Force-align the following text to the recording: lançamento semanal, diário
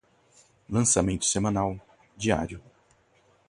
lançamento 0.67 1.25
semanal, 1.27 1.79
diário 2.17 2.59